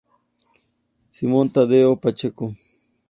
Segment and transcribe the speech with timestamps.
[1.15, 2.45] Simón Tadeo Pacheco.